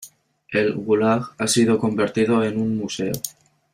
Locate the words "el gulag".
0.51-1.25